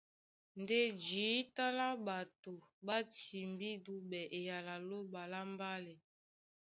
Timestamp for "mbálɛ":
5.53-5.93